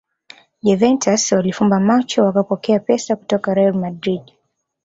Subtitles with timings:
[0.63, 4.21] Juventus walifumba macho wakapokea pesa kutokwa real madrid